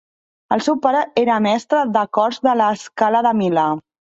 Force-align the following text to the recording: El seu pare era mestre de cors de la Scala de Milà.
El 0.55 0.63
seu 0.67 0.77
pare 0.85 1.03
era 1.25 1.35
mestre 1.47 1.83
de 1.99 2.05
cors 2.19 2.43
de 2.49 2.57
la 2.63 2.73
Scala 2.87 3.25
de 3.29 3.39
Milà. 3.43 3.71